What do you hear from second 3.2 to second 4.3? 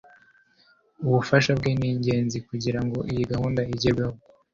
gahunda igerweho.